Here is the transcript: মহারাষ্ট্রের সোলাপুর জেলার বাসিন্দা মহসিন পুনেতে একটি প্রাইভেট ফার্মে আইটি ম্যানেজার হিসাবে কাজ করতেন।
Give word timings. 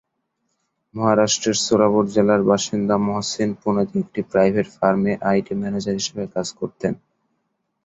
মহারাষ্ট্রের 0.95 1.57
সোলাপুর 1.65 2.05
জেলার 2.15 2.41
বাসিন্দা 2.49 2.95
মহসিন 3.07 3.49
পুনেতে 3.61 3.95
একটি 4.03 4.21
প্রাইভেট 4.31 4.67
ফার্মে 4.75 5.13
আইটি 5.29 5.53
ম্যানেজার 5.61 5.95
হিসাবে 5.99 6.23
কাজ 6.35 6.47
করতেন। 6.59 6.93